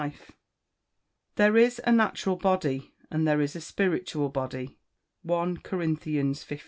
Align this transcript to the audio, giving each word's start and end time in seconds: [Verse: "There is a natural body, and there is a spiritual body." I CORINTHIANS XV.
[Verse: 0.01 0.31
"There 1.35 1.55
is 1.55 1.79
a 1.85 1.91
natural 1.91 2.35
body, 2.35 2.91
and 3.11 3.27
there 3.27 3.39
is 3.39 3.55
a 3.55 3.61
spiritual 3.61 4.29
body." 4.29 4.79
I 5.29 5.55
CORINTHIANS 5.61 6.43
XV. 6.43 6.59